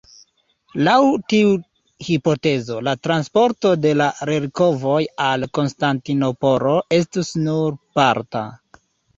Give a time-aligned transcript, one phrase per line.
[0.85, 0.93] Laŭ
[1.33, 1.51] tiu
[2.07, 4.97] hipotezo, la transporto de la relikvoj
[5.29, 8.47] al Konstantinopolo estus nur parta.